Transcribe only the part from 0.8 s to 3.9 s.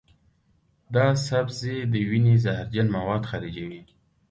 دا سبزی د وینې زهرجن مواد خارجوي.